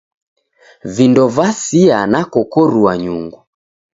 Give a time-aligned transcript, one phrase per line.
[0.95, 3.39] Vindo vasia nakokorua nyungu.